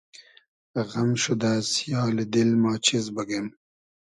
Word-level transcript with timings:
غئم 0.89 1.11
شودۂ 1.21 1.53
سیالی 1.71 2.25
دیل 2.33 2.51
ما 2.61 2.73
چیز 2.85 3.05
بوگیم 3.15 3.45